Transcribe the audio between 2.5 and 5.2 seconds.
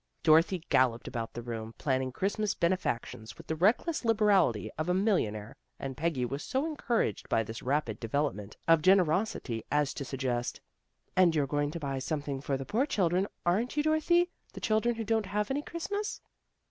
benefactions with the reckless liberality of a DOROTHY GOES SHOPPING